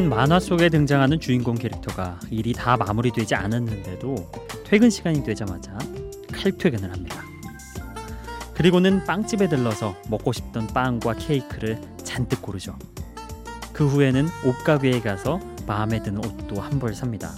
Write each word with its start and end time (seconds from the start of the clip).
한 0.00 0.08
만화 0.08 0.40
속에 0.40 0.70
등장하는 0.70 1.20
주인공 1.20 1.56
캐릭터가 1.56 2.18
일이 2.30 2.54
다 2.54 2.74
마무리되지 2.78 3.34
않았는데도 3.34 4.14
퇴근 4.64 4.88
시간이 4.88 5.22
되자마자 5.22 5.76
칼퇴근을 6.32 6.90
합니다. 6.90 7.22
그리고는 8.54 9.04
빵집에 9.04 9.50
들러서 9.50 9.94
먹고 10.08 10.32
싶던 10.32 10.68
빵과 10.68 11.16
케이크를 11.16 11.78
잔뜩 12.02 12.40
고르죠. 12.40 12.78
그 13.74 13.86
후에는 13.86 14.26
옷가게에 14.46 15.00
가서 15.00 15.38
마음에 15.66 16.02
드는 16.02 16.24
옷도 16.24 16.62
한 16.62 16.78
벌 16.78 16.94
삽니다. 16.94 17.34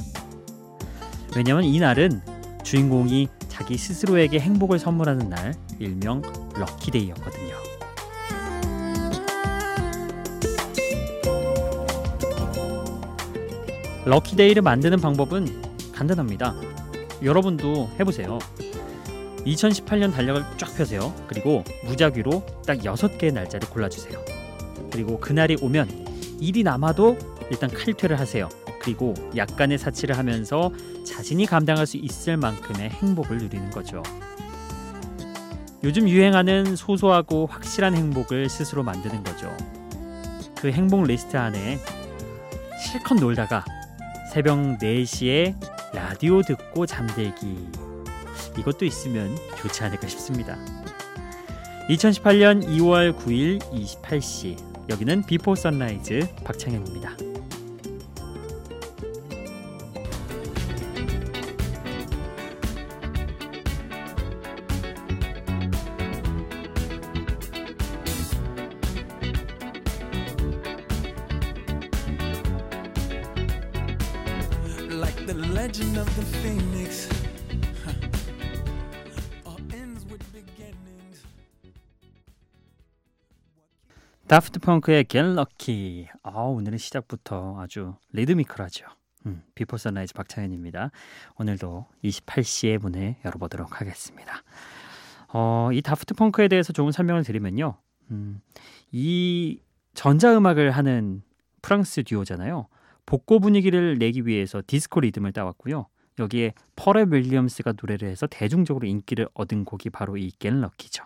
왜냐면 1.35 1.65
이날은 1.65 2.21
주인공이 2.63 3.27
자기 3.49 3.77
스스로에게 3.77 4.39
행복을 4.39 4.79
선물하는 4.79 5.31
날, 5.31 5.55
일명 5.81 6.23
럭키데이였거든요. 6.55 7.72
럭키데이를 14.05 14.63
만드는 14.63 15.01
방법은 15.01 15.93
간단합니다. 15.93 16.55
여러분도 17.23 17.89
해보세요. 18.01 18.39
2018년 19.47 20.13
달력을 20.13 20.45
쫙 20.57 20.75
펴세요. 20.77 21.15
그리고 21.29 21.65
무작위로 21.85 22.45
딱 22.67 22.79
6개의 22.79 23.33
날짜를 23.33 23.69
골라주세요. 23.71 24.25
그리고 24.91 25.19
그날이 25.19 25.57
오면 25.61 26.39
일이 26.41 26.63
남아도 26.63 27.17
일단 27.51 27.71
칼퇴를 27.71 28.19
하세요. 28.19 28.49
그리고 28.81 29.15
약간의 29.37 29.79
사치를 29.79 30.19
하면서 30.19 30.73
자신이 31.07 31.47
감당할 31.47 31.87
수 31.87 31.97
있을 31.97 32.37
만큼의 32.37 32.91
행복을 32.91 33.39
누리는 33.39 33.71
거죠. 33.71 34.03
요즘 35.85 36.09
유행하는 36.09 36.77
소소하고 36.77 37.47
확실한 37.47 37.95
행복을 37.95 38.49
스스로 38.49 38.83
만드는 38.83 39.23
거죠. 39.23 39.57
그 40.61 40.71
행복 40.71 41.05
리스트 41.05 41.37
안에 41.37 41.79
실컷 42.85 43.15
놀다가 43.15 43.65
새벽 44.33 44.57
4시에 44.79 45.55
라디오 45.93 46.41
듣고 46.41 46.87
잠들기 46.87 47.69
이것도 48.59 48.87
있으면 48.87 49.37
좋지 49.59 49.85
않을까 49.85 50.09
싶습니다. 50.09 50.57
2018년 51.91 52.67
2월 52.79 53.15
9일 53.15 53.61
28시 53.61 54.57
여기는 54.89 55.25
비포 55.27 55.55
선라이즈 55.55 56.29
박창현입니다. 56.45 57.32
다프트 84.33 84.61
펑크의 84.61 85.05
Lucky. 85.15 86.09
아, 86.23 86.31
오늘은 86.31 86.79
시작부터 86.79 87.61
아주 87.61 87.97
리드미컬하죠. 88.13 88.87
음, 89.27 89.43
비포 89.55 89.77
선라이즈 89.77 90.15
박창현입니다. 90.15 90.91
오늘도 91.37 91.85
28시에 92.03 92.79
문을 92.79 93.17
열어보도록 93.27 93.79
하겠습니다. 93.79 94.43
어, 95.35 95.69
이 95.75 95.83
다프트 95.83 96.15
펑크에 96.15 96.49
대해서 96.49 96.73
조금 96.73 96.93
설명을 96.93 97.25
드리면요. 97.25 97.77
음, 98.11 98.41
이 98.91 99.61
전자음악을 99.93 100.71
하는 100.71 101.23
프랑스 101.61 102.03
듀오잖아요. 102.03 102.69
복고 103.05 103.39
분위기를 103.39 103.99
내기 103.99 104.27
위해서 104.27 104.63
디스코 104.67 105.01
리듬을 105.01 105.35
따왔고요. 105.35 105.89
여기에 106.19 106.55
퍼렐 106.75 107.05
윌리엄스가 107.11 107.75
노래를 107.79 108.09
해서 108.09 108.27
대중적으로 108.27 108.87
인기를 108.87 109.29
얻은 109.35 109.67
곡이 109.67 109.91
바로 109.91 110.17
이 110.17 110.33
Lucky죠. 110.43 111.05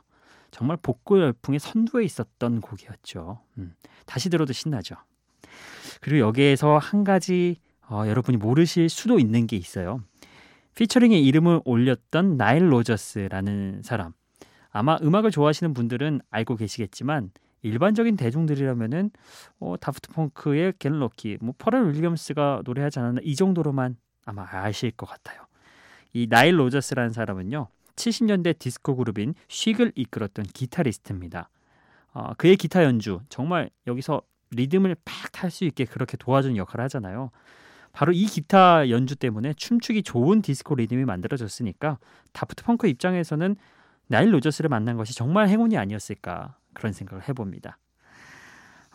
정말 0.56 0.78
복고 0.80 1.20
열풍의 1.20 1.60
선두에 1.60 2.02
있었던 2.04 2.62
곡이었죠. 2.62 3.40
음, 3.58 3.74
다시 4.06 4.30
들어도 4.30 4.54
신나죠. 4.54 4.96
그리고 6.00 6.26
여기에서 6.26 6.78
한 6.78 7.04
가지 7.04 7.60
어, 7.90 8.04
여러분이 8.06 8.38
모르실 8.38 8.88
수도 8.88 9.18
있는 9.18 9.46
게 9.46 9.58
있어요. 9.58 10.00
피처링의 10.74 11.22
이름을 11.26 11.60
올렸던 11.66 12.38
나일 12.38 12.72
로저스라는 12.72 13.82
사람. 13.84 14.14
아마 14.70 14.96
음악을 15.02 15.30
좋아하시는 15.30 15.74
분들은 15.74 16.22
알고 16.30 16.56
계시겠지만 16.56 17.32
일반적인 17.60 18.16
대중들이라면은 18.16 19.10
어, 19.60 19.74
다프트 19.78 20.10
펑크의 20.12 20.72
Get 20.78 20.98
Lucky, 20.98 21.36
뭐 21.42 21.52
퍼렐 21.58 21.92
윌리엄스가 21.92 22.62
노래하지 22.64 23.00
않았나 23.00 23.20
이 23.22 23.36
정도로만 23.36 23.96
아마 24.24 24.46
아실 24.50 24.90
것 24.90 25.06
같아요. 25.06 25.42
이 26.14 26.26
나일 26.30 26.58
로저스라는 26.58 27.10
사람은요. 27.10 27.68
70년대 27.96 28.58
디스코 28.58 28.96
그룹인 28.96 29.34
쉭을 29.48 29.92
이끌었던 29.94 30.44
기타리스트입니다. 30.46 31.48
어, 32.12 32.34
그의 32.34 32.56
기타 32.56 32.84
연주 32.84 33.20
정말 33.28 33.70
여기서 33.86 34.22
리듬을 34.50 34.96
팍 35.04 35.32
탈 35.32 35.50
수 35.50 35.64
있게 35.64 35.84
그렇게 35.84 36.16
도와주는 36.16 36.56
역할을 36.56 36.84
하잖아요. 36.84 37.30
바로 37.92 38.12
이 38.12 38.26
기타 38.26 38.88
연주 38.90 39.16
때문에 39.16 39.54
춤추기 39.54 40.02
좋은 40.02 40.42
디스코 40.42 40.74
리듬이 40.76 41.04
만들어졌으니까 41.04 41.98
다프트 42.32 42.64
펑크 42.64 42.86
입장에서는 42.88 43.56
나일 44.06 44.32
로저스를 44.34 44.68
만난 44.68 44.96
것이 44.96 45.14
정말 45.14 45.48
행운이 45.48 45.76
아니었을까 45.76 46.56
그런 46.74 46.92
생각을 46.92 47.28
해봅니다. 47.28 47.78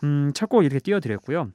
음, 0.04 0.32
첫 0.34 0.46
곡 0.48 0.64
이렇게 0.64 0.78
띄워드렸고요. 0.80 1.50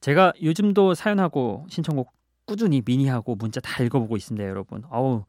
제가 0.00 0.32
요즘도 0.42 0.94
사연하고 0.94 1.66
신청곡 1.68 2.12
꾸준히 2.44 2.82
미니하고 2.84 3.36
문자 3.36 3.60
다 3.60 3.82
읽어보고 3.82 4.16
있습니다, 4.16 4.46
여러분. 4.48 4.82
어우 4.90 5.24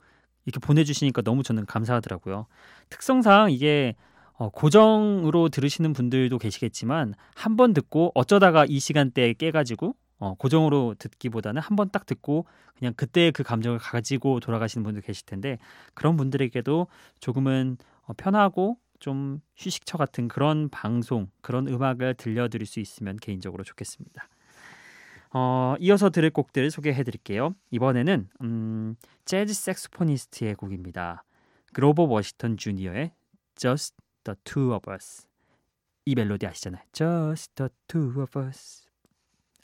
이렇게 0.46 0.59
보내주시니까 0.66 1.22
너무 1.22 1.44
저는 1.44 1.66
감사하더라고요. 1.66 2.48
특성상 2.90 3.52
이게 3.52 3.96
어, 4.34 4.50
고정으로 4.50 5.50
들으시는 5.50 5.94
분들도 5.94 6.38
계시겠지만 6.40 7.14
한 7.36 7.56
번 7.56 7.74
듣고 7.74 8.12
어쩌다가 8.16 8.66
이 8.68 8.80
시간대에 8.80 9.34
깨가지고 9.34 9.96
어, 10.20 10.34
고정으로 10.36 10.96
듣기보다는 11.00 11.62
한 11.62 11.76
번 11.76 11.90
딱 11.92 12.06
듣고 12.06 12.46
그냥 12.78 12.94
그때 12.98 13.31
그 13.31 13.44
감정을 13.44 13.78
가지고 13.80 14.40
돌아가시는 14.40 14.84
분들 14.84 15.02
계실 15.04 15.26
텐데 15.26 15.58
그런 15.94 16.18
분들에게도 16.18 16.88
조금은 17.20 17.78
어, 18.08 18.14
편하고 18.18 18.78
좀 19.00 19.42
휴식처 19.58 19.98
같은 19.98 20.28
그런 20.30 20.70
방송, 20.70 21.28
그런 21.42 21.68
음악을 21.68 22.16
들려드릴 22.16 22.66
수 22.66 22.80
있으면 22.80 23.18
개인적으로 23.18 23.64
좋겠습니다. 23.64 24.28
어, 25.34 25.76
이어서 25.80 26.10
들을 26.10 26.30
곡들을 26.30 26.70
소개해 26.70 27.04
드릴게요. 27.04 27.56
이번에는 27.72 28.30
음, 28.42 28.96
재즈 29.26 29.54
색소포니스트의 29.54 30.56
곡입니다. 30.56 31.24
그로버 31.74 32.04
워시턴 32.04 32.58
주니어의 32.58 33.12
Just 33.56 33.96
the 34.24 34.36
Two 34.44 34.74
of 34.74 34.92
Us. 34.92 35.28
이 36.06 36.14
멜로디 36.16 36.46
아시잖아요. 36.46 36.84
Just 36.92 37.56
the 37.56 37.70
Two 37.88 38.22
of 38.22 38.40
Us. 38.40 38.86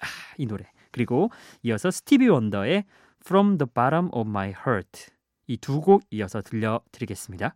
아, 0.01 0.07
이 0.37 0.45
노래. 0.47 0.65
그리고 0.91 1.29
이어서 1.61 1.91
스티비 1.91 2.27
원더의 2.29 2.85
From 3.23 3.57
the 3.57 3.67
Bottom 3.71 4.09
of 4.11 4.27
My 4.27 4.49
Heart. 4.49 5.11
이 5.47 5.57
두 5.57 5.81
곡 5.81 6.03
이어서 6.11 6.41
들려 6.41 6.81
드리겠습니다. 6.91 7.55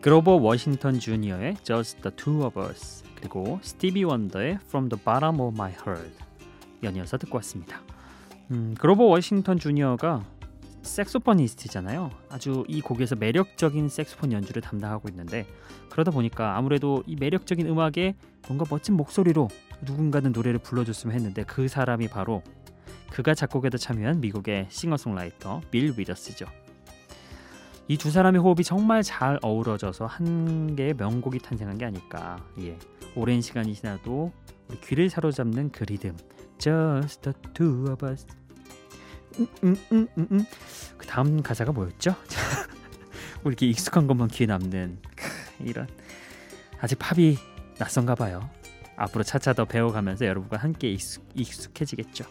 그로버 0.00 0.36
워싱턴 0.36 0.98
주니어의 0.98 1.56
Just 1.62 2.00
the 2.00 2.16
Two 2.16 2.42
of 2.46 2.58
Us 2.58 3.04
그리고 3.16 3.58
스티비 3.60 4.02
원더의 4.04 4.58
From 4.64 4.88
the 4.88 5.02
Bottom 5.04 5.40
of 5.40 5.54
My 5.54 5.72
Heart 5.72 6.16
연이어서 6.82 7.18
듣고 7.18 7.36
왔습니다. 7.36 7.82
음, 8.50 8.74
그로버 8.78 9.04
워싱턴 9.04 9.58
주니어가 9.58 10.24
saxophonist잖아요. 10.80 12.10
아주 12.30 12.64
이 12.66 12.80
곡에서 12.80 13.14
매력적인 13.14 13.90
색소폰 13.90 14.32
연주를 14.32 14.62
담당하고 14.62 15.10
있는데 15.10 15.46
그러다 15.90 16.10
보니까 16.12 16.56
아무래도 16.56 17.04
이 17.06 17.16
매력적인 17.16 17.66
음악에 17.66 18.14
뭔가 18.48 18.64
멋진 18.70 18.94
목소리로 18.94 19.48
누군가는 19.82 20.32
노래를 20.32 20.60
불러줬으면 20.60 21.14
했는데 21.14 21.42
그 21.42 21.68
사람이 21.68 22.08
바로 22.08 22.42
그가 23.10 23.34
작곡에도 23.34 23.76
참여한 23.76 24.22
미국의 24.22 24.68
싱어송라이터 24.70 25.60
빌 25.70 25.92
위더스죠. 25.98 26.46
이 27.90 27.96
두 27.96 28.08
사람의 28.08 28.40
호흡이 28.40 28.62
정말 28.62 29.02
잘 29.02 29.36
어우러져서 29.42 30.06
한 30.06 30.76
개의 30.76 30.94
명곡이 30.94 31.40
탄생한 31.40 31.76
게 31.76 31.86
아닐까. 31.86 32.38
예. 32.60 32.78
오랜 33.16 33.40
시간이 33.40 33.74
지나도 33.74 34.30
우리 34.68 34.80
귀를 34.82 35.10
사로잡는 35.10 35.72
그 35.72 35.82
리듬. 35.82 36.16
Just 36.58 37.22
the 37.22 37.34
two 37.52 37.90
of 37.90 38.06
us. 38.06 38.28
음, 39.40 39.48
음, 39.64 39.76
음, 39.90 40.08
음, 40.16 40.26
음. 40.30 40.44
그 40.96 41.04
다음 41.08 41.42
가사가 41.42 41.72
뭐였죠? 41.72 42.14
우리 43.42 43.54
이렇게 43.54 43.66
익숙한 43.66 44.06
것만 44.06 44.28
귀에 44.28 44.46
남는 44.46 44.98
크, 45.16 45.26
이런 45.68 45.88
아직 46.80 46.96
팝이 46.96 47.38
낯선가 47.76 48.14
봐요. 48.14 48.48
앞으로 48.94 49.24
차차 49.24 49.52
더 49.52 49.64
배워가면서 49.64 50.26
여러분과 50.26 50.58
함께 50.58 50.92
익숙, 50.92 51.28
익숙해지겠죠. 51.34 52.24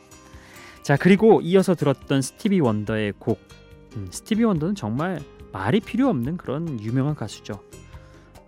자 0.83 0.95
그리고 0.95 1.41
이어서 1.41 1.75
들었던 1.75 2.21
스티비 2.21 2.61
원더의 2.61 3.15
곡 3.19 3.41
음, 3.97 4.07
스티비 4.09 4.45
원더는 4.45 4.75
정말 4.75 5.19
말이 5.51 5.79
필요 5.79 6.09
없는 6.09 6.37
그런 6.37 6.79
유명한 6.79 7.15
가수죠. 7.15 7.63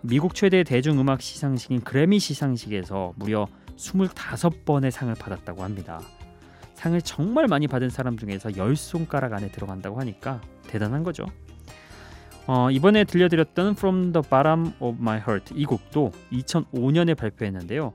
미국 0.01 0.33
최대 0.33 0.63
대중음악 0.63 1.21
시상식인 1.21 1.81
그래미 1.81 2.19
시상식에서 2.19 3.13
무려 3.15 3.47
25번의 3.77 4.91
상을 4.91 5.13
받았다고 5.13 5.63
합니다. 5.63 6.01
상을 6.73 6.99
정말 7.01 7.47
많이 7.47 7.67
받은 7.67 7.89
사람 7.89 8.17
중에서 8.17 8.57
열 8.57 8.75
손가락 8.75 9.33
안에 9.33 9.51
들어간다고 9.51 9.99
하니까 9.99 10.41
대단한 10.67 11.03
거죠. 11.03 11.25
어, 12.47 12.71
이번에 12.71 13.03
들려드렸던 13.03 13.73
From 13.73 14.13
the 14.13 14.23
Bottom 14.27 14.73
of 14.79 14.97
My 14.99 15.17
Heart 15.17 15.53
이 15.55 15.65
곡도 15.65 16.11
2005년에 16.31 17.15
발표했는데요. 17.15 17.93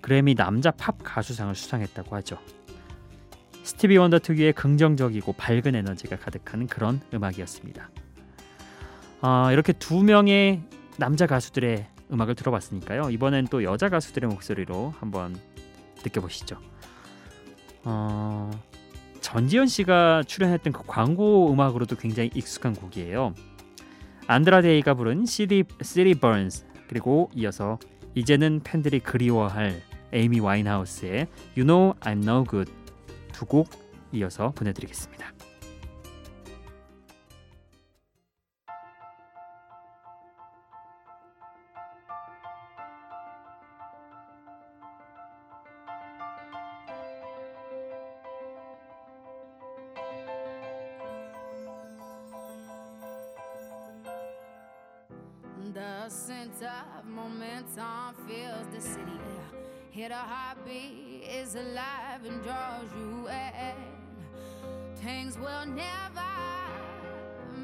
그래미 0.00 0.36
남자 0.36 0.70
팝 0.70 0.96
가수상을 1.02 1.54
수상했다고 1.54 2.14
하죠. 2.16 2.38
스티비 3.62 3.96
원더 3.98 4.20
특유의 4.20 4.52
긍정적이고 4.54 5.32
밝은 5.34 5.74
에너지가 5.74 6.16
가득한 6.16 6.66
그런 6.66 7.00
음악이었습니다. 7.12 7.90
어, 9.22 9.50
이렇게 9.52 9.72
두 9.72 10.02
명의 10.02 10.62
남자 10.96 11.26
가수들의 11.26 11.86
음악을 12.12 12.34
들어봤으니까요. 12.34 13.10
이번엔 13.10 13.48
또 13.48 13.62
여자 13.62 13.88
가수들의 13.88 14.28
목소리로 14.30 14.94
한번 14.98 15.38
느껴보시죠. 16.04 16.58
어, 17.84 18.50
전지현 19.20 19.66
씨가 19.66 20.24
출연했던 20.26 20.72
그 20.72 20.82
광고 20.86 21.52
음악으로도 21.52 21.96
굉장히 21.96 22.30
익숙한 22.34 22.74
곡이에요. 22.74 23.34
안드라데이가 24.26 24.94
부른 24.94 25.26
City 25.26 25.64
City 25.82 26.14
Burns 26.14 26.64
그리고 26.88 27.30
이어서 27.34 27.78
이제는 28.14 28.60
팬들이 28.64 29.00
그리워할 29.00 29.82
에이미 30.12 30.40
와인하우스의 30.40 31.28
You 31.56 31.66
Know 31.66 31.94
I'm 32.00 32.22
No 32.22 32.44
Good 32.44 32.72
두 33.32 33.46
곡 33.46 33.70
이어서 34.12 34.50
보내드리겠습니다. 34.50 35.32
Hit 60.00 60.12
a 60.12 60.14
heartbeat 60.14 61.24
is 61.30 61.54
alive 61.56 62.24
and 62.24 62.42
draws 62.42 62.90
you 62.98 63.28
in. 63.28 63.74
Things 64.96 65.36
will 65.36 65.66
never 65.66 66.32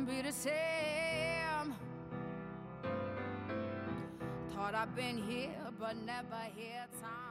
be 0.04 0.20
the 0.20 0.32
same. 0.32 1.74
Thought 4.54 4.74
I've 4.74 4.94
been 4.94 5.16
here, 5.16 5.48
but 5.80 5.96
never 6.04 6.42
here 6.54 6.84
times 7.00 7.25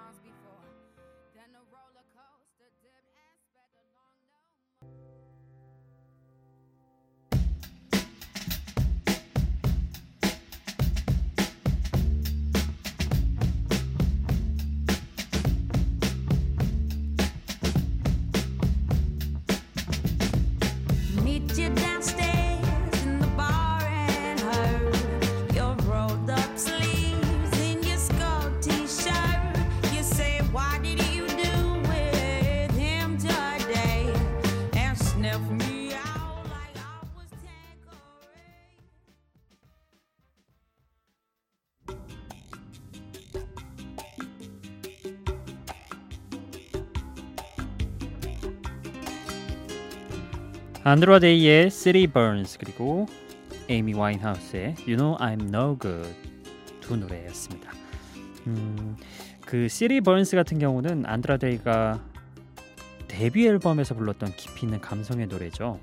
안드로데이의 50.88 51.72
City 51.72 52.06
Burns 52.06 52.60
그리고 52.60 53.08
에이미 53.68 53.96
와인하우스의 53.96 54.75
You 54.88 54.98
Know 54.98 55.18
I'm 55.18 55.42
No 55.48 55.75
Good 55.80 56.13
두 56.80 56.96
노래였습니다. 56.96 57.72
음, 58.46 58.96
그 59.48 59.68
City 59.68 60.00
Burns 60.00 60.36
같은 60.36 60.60
경우는 60.60 61.08
안드라데이가 61.08 62.06
데뷔 63.08 63.48
앨범에서 63.48 63.96
불렀던 63.96 64.34
깊이 64.36 64.68
있는 64.68 64.80
감성의 64.80 65.25
노래죠. 65.25 65.80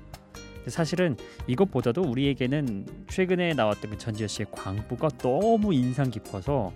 사실은 0.67 1.17
이것보다도 1.47 2.01
우리에게는 2.01 2.87
최근에 3.09 3.55
나왔던 3.55 3.91
그 3.91 3.97
전지현 3.97 4.29
씨의 4.29 4.45
광부가 4.53 5.09
너무 5.17 5.73
인상 5.73 6.11
깊어서 6.11 6.71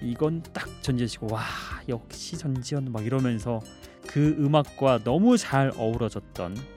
이건 0.00 0.44
딱 0.52 0.68
전지현 0.80 1.08
씨가 1.08 1.26
와 1.28 1.42
역시 1.88 2.38
전지현 2.38 2.92
막 2.92 3.04
이러면서 3.04 3.60
그 4.06 4.36
음악과 4.38 5.02
너무 5.02 5.36
잘 5.36 5.72
어우러졌던 5.76 6.73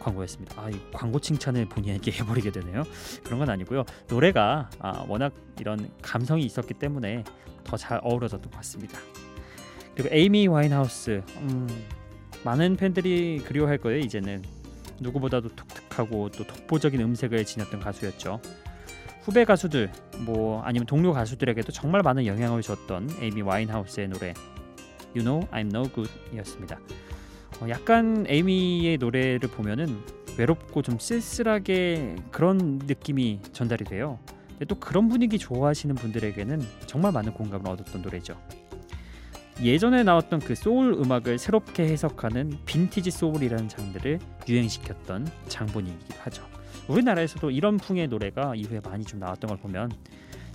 광고였습니다. 0.00 0.60
아, 0.60 0.70
이 0.70 0.80
광고 0.92 1.20
칭찬을 1.20 1.66
본인에게 1.66 2.10
해버리게 2.20 2.50
되네요. 2.50 2.82
그런 3.22 3.38
건 3.38 3.50
아니고요. 3.50 3.84
노래가 4.08 4.70
아, 4.80 5.04
워낙 5.06 5.32
이런 5.60 5.90
감성이 6.02 6.44
있었기 6.44 6.74
때문에 6.74 7.24
더 7.64 7.76
잘 7.76 8.00
어우러졌던 8.02 8.50
것 8.50 8.56
같습니다. 8.56 8.98
그리고 9.94 10.08
에이미 10.14 10.48
와인하우스, 10.48 11.22
음, 11.36 11.68
많은 12.42 12.76
팬들이 12.76 13.38
그리워할 13.44 13.78
거예요. 13.78 13.98
이제는 14.00 14.42
누구보다도 15.00 15.48
독특하고 15.54 16.30
또 16.30 16.44
독보적인 16.46 17.00
음색을 17.00 17.44
지녔던 17.44 17.80
가수였죠. 17.80 18.40
후배 19.22 19.44
가수들, 19.44 19.92
뭐 20.20 20.62
아니면 20.62 20.86
동료 20.86 21.12
가수들에게도 21.12 21.72
정말 21.72 22.02
많은 22.02 22.26
영향을 22.26 22.62
줬던 22.62 23.10
에이미 23.20 23.42
와인하우스의 23.42 24.08
노래 24.08 24.32
You 25.14 25.22
Know 25.22 25.46
I'm 25.50 25.66
No 25.74 25.84
Good이었습니다. 25.84 26.78
어, 27.60 27.68
약간 27.68 28.24
에이미의 28.28 28.98
노래를 28.98 29.48
보면은 29.50 30.00
외롭고 30.38 30.82
좀 30.82 30.98
쓸쓸하게 30.98 32.16
그런 32.30 32.80
느낌이 32.86 33.40
전달이 33.52 33.84
돼요. 33.84 34.18
또 34.68 34.74
그런 34.74 35.08
분위기 35.08 35.38
좋아하시는 35.38 35.94
분들에게는 35.94 36.62
정말 36.86 37.12
많은 37.12 37.32
공감을 37.32 37.68
얻었던 37.70 38.02
노래죠. 38.02 38.36
예전에 39.62 40.02
나왔던 40.02 40.40
그 40.40 40.54
소울 40.54 40.94
음악을 40.94 41.38
새롭게 41.38 41.82
해석하는 41.84 42.58
빈티지 42.64 43.10
소울이라는 43.10 43.68
장르를 43.68 44.18
유행시켰던 44.48 45.28
장본인이기도 45.48 46.16
하죠. 46.20 46.46
우리나라에서도 46.88 47.50
이런 47.50 47.76
풍의 47.76 48.08
노래가 48.08 48.54
이후에 48.54 48.80
많이 48.80 49.04
좀 49.04 49.20
나왔던 49.20 49.48
걸 49.48 49.58
보면 49.58 49.92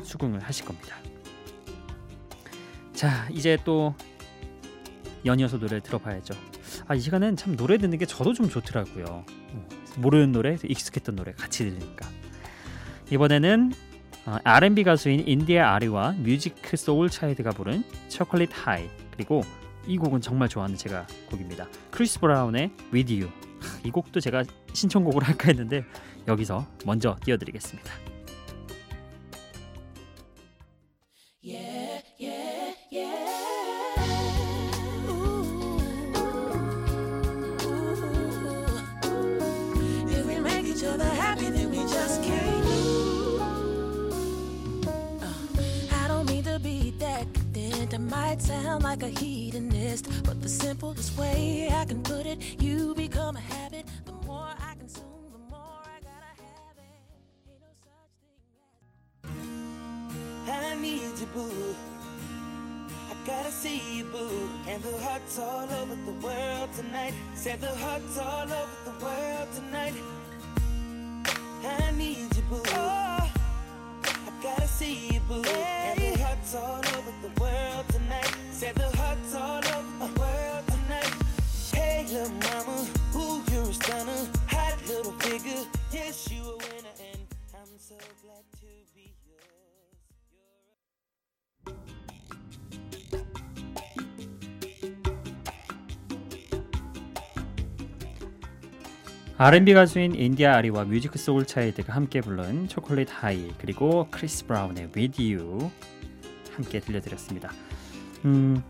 수긍을 0.01 0.39
하실 0.39 0.65
겁니다. 0.65 0.95
자, 2.93 3.27
이제 3.31 3.57
또 3.63 3.93
연이어서 5.25 5.59
노래 5.59 5.79
들어봐야죠. 5.79 6.33
아, 6.87 6.95
이 6.95 6.99
시간은 6.99 7.35
참 7.35 7.55
노래 7.55 7.77
듣는 7.77 7.97
게 7.97 8.05
저도 8.05 8.33
좀 8.33 8.49
좋더라고요. 8.49 9.05
어, 9.07 9.25
모르는 9.97 10.31
노래, 10.31 10.57
익숙했던 10.63 11.15
노래 11.15 11.31
같이 11.33 11.65
들으니까. 11.65 12.07
이번에는 13.11 13.73
어, 14.25 14.37
R&B 14.43 14.83
가수인 14.83 15.27
인디아 15.27 15.73
아리와 15.75 16.13
뮤직 16.17 16.55
소울 16.75 17.09
차이드가 17.09 17.51
부른 17.51 17.83
Chocolate 18.09 18.49
High 18.53 18.89
그리고 19.11 19.41
이 19.87 19.97
곡은 19.97 20.21
정말 20.21 20.49
좋아하는 20.49 20.75
제가 20.75 21.05
곡입니다. 21.29 21.67
크리스 21.91 22.19
브라운의 22.19 22.71
With 22.91 23.21
You 23.21 23.31
이 23.85 23.91
곡도 23.91 24.19
제가 24.19 24.43
신청곡을 24.73 25.23
할까 25.23 25.47
했는데 25.49 25.85
여기서 26.27 26.65
먼저 26.85 27.15
띄워드리겠습니다. 27.23 28.14
Might 48.15 48.41
sound 48.41 48.83
like 48.83 49.03
a 49.03 49.07
hedonist, 49.07 50.23
but 50.23 50.41
the 50.41 50.49
simplest 50.49 51.17
way 51.17 51.67
I 51.71 51.83
can 51.85 52.01
put 52.01 52.25
it, 52.25 52.37
you 52.61 52.95
become 52.95 53.35
a 53.35 53.45
habit. 53.55 53.85
The 54.05 54.13
more 54.27 54.51
I 54.69 54.73
consume, 54.75 55.27
the 55.37 55.43
more 55.51 55.79
I 55.95 55.97
gotta 56.09 56.33
have 56.45 56.77
it. 56.77 56.91
Ain't 57.49 57.61
no 57.67 57.71
such 57.87 58.11
thing 58.23 58.39
as 60.47 60.63
I 60.63 60.75
need 60.81 61.15
you, 61.21 61.27
boo. 61.35 61.75
I 63.11 63.13
gotta 63.27 63.51
see 63.51 63.81
you, 63.97 64.05
boo. 64.05 64.49
And 64.67 64.81
the 64.83 64.97
hearts 65.05 65.39
all 65.39 65.69
over 65.81 65.95
the 66.09 66.17
world 66.25 66.69
tonight. 66.79 67.13
Said 67.33 67.59
the 67.61 67.75
hearts 67.83 68.17
all 68.17 68.49
over 68.61 68.77
the 68.89 68.95
world 69.05 69.49
tonight. 69.59 69.95
I 71.63 71.91
need 71.91 72.29
you, 72.35 72.43
boo. 72.49 72.63
I 72.65 74.31
gotta 74.41 74.67
see 74.67 74.95
you, 75.13 75.19
boo. 75.27 75.43
And 75.43 75.99
the 75.99 76.23
hearts 76.23 76.55
all 76.55 76.83
over 76.97 77.04
Said 78.55 78.75
the 78.75 78.87
hearts 78.95 79.35
all 79.35 79.57
over 79.57 80.07
the 80.07 80.11
world 80.17 80.63
tonight. 80.67 81.13
Hey, 81.73 82.05
little 82.07 82.29
mama, 82.39 82.87
ooh, 83.13 83.43
you're 83.51 83.69
a 83.69 83.73
stunner. 83.73 84.31
Hot 84.47 84.77
little 84.87 85.11
figure. 85.19 85.65
Yes, 85.91 86.31
you 86.31 86.39
a 86.39 86.55
winner, 86.55 86.95
and 87.03 87.27
I'm 87.53 87.77
so 87.77 87.95
glad 88.23 88.45
to 88.61 88.67
be 88.95 89.11
yours. 89.27 89.43
You're 93.11 93.25
R&B 99.37 99.73
가수인 99.73 100.15
인디아 100.15 100.55
아리와 100.55 100.85
뮤직 100.85 101.11
소울 101.17 101.45
차이드가 101.45 101.91
함께 101.93 102.21
부른 102.21 102.69
초콜릿 102.69 103.09
하이 103.11 103.51
그리고 103.57 104.07
크리스 104.09 104.45
브라운의 104.45 104.91
With 104.95 105.21
You 105.21 105.69
함께 106.55 106.79
들려드렸습니다. 106.79 107.51
음, 108.25 108.61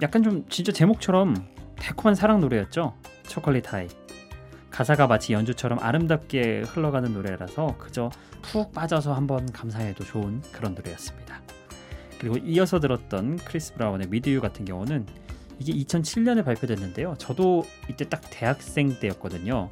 약간 0.00 0.22
좀 0.22 0.44
진짜 0.48 0.72
제목처럼 0.72 1.34
달콤한 1.76 2.14
사랑 2.14 2.40
노래였죠. 2.40 2.94
Chocolate 3.24 3.72
High. 3.72 3.88
가사가 4.70 5.06
마치 5.06 5.32
연주처럼 5.32 5.78
아름답게 5.80 6.62
흘러가는 6.62 7.12
노래라서 7.12 7.76
그저 7.78 8.10
푹 8.42 8.72
빠져서 8.72 9.14
한번 9.14 9.50
감상해도 9.52 10.04
좋은 10.04 10.42
그런 10.52 10.74
노래였습니다. 10.74 11.42
그리고 12.18 12.38
이어서 12.38 12.80
들었던 12.80 13.36
크리스 13.36 13.74
브라운의 13.74 14.08
You 14.08 14.40
같은 14.40 14.64
경우는 14.64 15.06
이게 15.58 15.72
2007년에 15.72 16.44
발표됐는데요. 16.44 17.14
저도 17.18 17.64
이때 17.88 18.08
딱 18.08 18.22
대학생 18.30 18.98
때였거든요. 18.98 19.70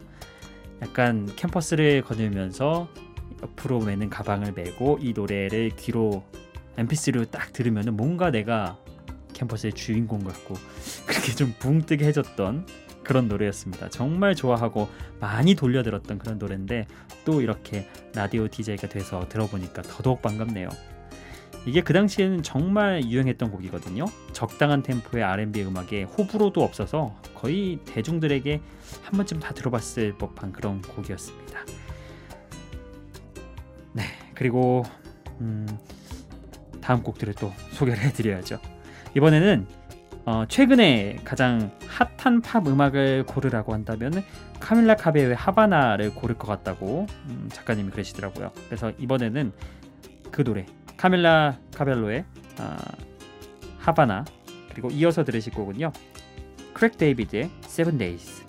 약간 0.82 1.26
캠퍼스를 1.34 2.02
거닐면서 2.02 2.88
옆으로 3.42 3.80
매는 3.80 4.10
가방을 4.10 4.52
메고 4.52 4.98
이 5.00 5.12
노래를 5.12 5.70
귀로 5.76 6.24
mp3로 6.76 7.30
딱 7.30 7.52
들으면 7.52 7.96
뭔가 7.96 8.30
내가 8.30 8.78
캠퍼스의 9.32 9.72
주인공 9.72 10.20
같고 10.24 10.54
그렇게 11.06 11.32
좀 11.32 11.54
붕 11.58 11.82
뜨게 11.82 12.06
해줬던 12.06 12.66
그런 13.04 13.28
노래였습니다. 13.28 13.88
정말 13.90 14.34
좋아하고 14.34 14.88
많이 15.20 15.54
돌려 15.54 15.82
들었던 15.82 16.18
그런 16.18 16.38
노래인데 16.38 16.86
또 17.24 17.40
이렇게 17.40 17.88
라디오 18.14 18.48
DJ가 18.48 18.88
돼서 18.88 19.28
들어보니까 19.28 19.82
더더욱 19.82 20.22
반갑네요. 20.22 20.68
이게 21.66 21.80
그 21.80 21.92
당시에는 21.92 22.42
정말 22.42 23.04
유행했던 23.04 23.50
곡이거든요. 23.50 24.06
적당한 24.32 24.82
템포의 24.82 25.22
R&B 25.22 25.62
음악에 25.64 26.04
호불호도 26.04 26.62
없어서 26.62 27.14
거의 27.34 27.78
대중들에게 27.84 28.60
한 29.02 29.12
번쯤 29.12 29.38
다 29.40 29.52
들어봤을 29.54 30.16
법한 30.18 30.52
그런 30.52 30.80
곡이었습니다. 30.82 31.60
네, 33.92 34.04
그리고 34.34 34.82
음, 35.40 35.66
다음 36.80 37.02
곡들을 37.02 37.34
또 37.34 37.52
소개를 37.72 38.02
해드려야죠. 38.02 38.58
이번에는 39.14 39.66
어, 40.24 40.44
최근에 40.48 41.18
가장 41.24 41.72
핫한 41.88 42.42
팝 42.42 42.66
음악을 42.66 43.24
고르라고 43.26 43.72
한다면 43.74 44.12
카밀라 44.60 44.94
카베요의 44.96 45.34
하바나를 45.34 46.14
고를 46.14 46.36
것 46.38 46.46
같다고 46.46 47.06
음, 47.28 47.48
작가님이 47.52 47.90
그러시더라고요. 47.90 48.52
그래서 48.68 48.92
이번에는 48.98 49.52
그 50.30 50.44
노래 50.44 50.64
카밀라 50.96 51.58
카벨로의 51.74 52.24
아, 52.58 52.76
하바나 53.78 54.24
그리고 54.70 54.90
이어서 54.90 55.24
들으실 55.24 55.52
곡은요 55.52 55.92
크레이그 56.72 56.96
데이비드의 56.96 57.50
Seven 57.64 57.98
Days. 57.98 58.42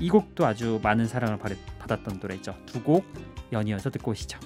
이 0.00 0.08
곡도 0.08 0.44
아주 0.46 0.80
많은 0.82 1.06
사랑을 1.06 1.38
받- 1.38 1.52
받았던 1.78 2.18
노래죠. 2.20 2.54
두 2.66 2.82
곡 2.82 3.04
연이어서 3.52 3.90
듣고 3.90 4.10
오시죠 4.12 4.38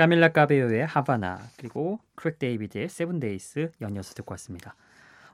까밀라 0.00 0.28
까베요의 0.28 0.86
하바나 0.86 1.40
그리고 1.58 2.00
크레이그 2.14 2.38
데이비드의 2.38 2.88
Seven 2.88 3.20
Days 3.20 3.70
연이어서 3.82 4.14
듣고 4.14 4.32
왔습니다. 4.32 4.74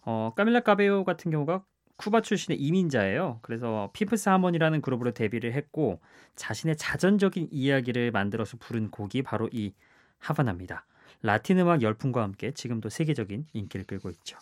어, 0.02 0.32
까밀라 0.34 0.58
까베요 0.58 1.04
같은 1.04 1.30
경우가 1.30 1.62
쿠바 1.94 2.22
출신의 2.22 2.60
이민자예요. 2.60 3.38
그래서 3.42 3.90
Fifth 3.92 4.28
Harmony라는 4.28 4.80
그룹으로 4.80 5.12
데뷔를 5.12 5.52
했고 5.52 6.00
자신의 6.34 6.78
자전적인 6.78 7.50
이야기를 7.52 8.10
만들어서 8.10 8.56
부른 8.56 8.90
곡이 8.90 9.22
바로 9.22 9.48
이 9.52 9.72
하바나입니다. 10.18 10.84
라틴 11.22 11.60
음악 11.60 11.82
열풍과 11.82 12.20
함께 12.24 12.50
지금도 12.50 12.88
세계적인 12.88 13.46
인기를 13.52 13.86
끌고 13.86 14.10
있죠. 14.10 14.36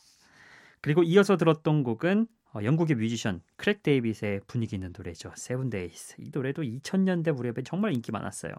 그리고 0.80 1.02
이어서 1.02 1.36
들었던 1.36 1.82
곡은 1.82 2.28
어, 2.54 2.60
영국의 2.62 2.96
뮤지션 2.96 3.42
크레이그 3.56 3.82
데이빗의 3.82 4.40
분위기 4.46 4.76
있는 4.76 4.94
노래죠. 4.96 5.32
Seven 5.36 5.68
Days. 5.68 6.14
이 6.20 6.30
노래도 6.32 6.62
2000년대 6.62 7.32
무렵에 7.32 7.62
정말 7.62 7.92
인기 7.92 8.10
많았어요. 8.10 8.54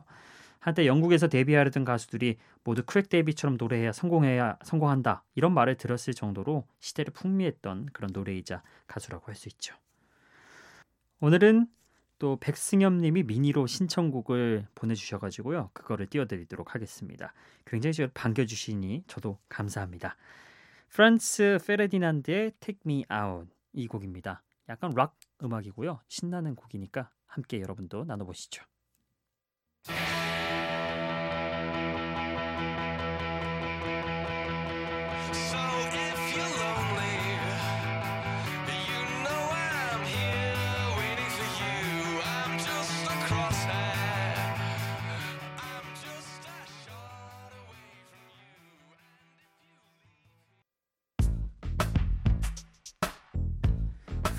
한때 0.60 0.86
영국에서 0.88 1.28
데뷔하려던 1.28 1.86
가수들이 1.86 2.38
모두 2.64 2.84
크레이그 2.84 3.10
데이빗처럼 3.10 3.58
노래해야 3.60 3.92
성공해야 3.92 4.58
성공한다 4.64 5.24
이런 5.36 5.54
말을 5.54 5.76
들었을 5.78 6.14
정도로 6.14 6.66
시대를 6.80 7.14
풍미했던 7.14 7.90
그런 7.94 8.12
노래이자 8.14 8.64
가수라고 8.88 9.28
할 9.28 9.36
수 9.36 9.50
있죠. 9.50 9.76
오늘은 11.20 11.68
또 12.18 12.38
백승엽님이 12.40 13.24
미니로 13.24 13.68
신청곡을 13.68 14.68
보내주셔가지고요. 14.74 15.72
그거를 15.74 16.08
띄워드리도록 16.08 16.74
하겠습니다. 16.74 17.34
굉장히 17.66 17.94
저를 17.94 18.12
반겨주시니 18.14 19.04
저도 19.08 19.38
감사합니다. 19.50 20.16
프란츠 20.90 21.58
퍼디난드의 21.66 22.54
Take 22.60 22.80
Me 22.86 23.06
Out 23.12 23.52
이 23.74 23.88
곡입니다. 23.88 24.44
약간 24.70 24.94
락 24.96 25.18
음악이고요. 25.44 26.00
신나는 26.08 26.56
곡이니까 26.56 27.10
함께 27.28 27.60
여러분도 27.60 28.06
나눠보시죠. 28.06 28.64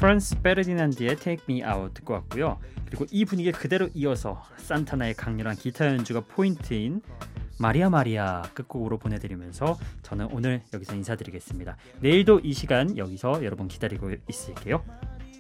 프란츠 0.07 0.41
퍼디난드의 0.41 1.17
Take 1.17 1.45
Me 1.51 1.65
Out 1.65 1.95
듣고 1.95 2.13
왔고요. 2.13 2.61
그리고 2.87 3.07
이 3.11 3.25
분위기에 3.25 3.51
그대로 3.51 3.89
이어서 3.93 4.41
산타나의 4.57 5.15
강렬한 5.15 5.57
기타 5.57 5.85
연주가 5.85 6.21
포인트인 6.21 7.03
마리아 7.59 7.91
마리아 7.91 8.43
끝곡으로 8.55 8.99
보내드리면서 8.99 9.77
저는 10.05 10.29
오늘 10.31 10.63
여기서 10.73 10.95
인사드리겠습니다. 10.95 11.77
내일도 11.99 12.39
이 12.39 12.53
시간 12.53 12.97
여기서 12.97 13.45
여러분 13.45 13.67
기다리고 13.67 14.13
있을게요. 14.29 14.85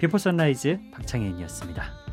비포 0.00 0.18
선라이즈 0.18 0.80
박창현이었습니다. 0.92 2.05